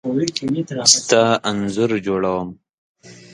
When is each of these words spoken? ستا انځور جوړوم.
ستا 0.93 1.23
انځور 1.49 1.91
جوړوم. 2.05 2.49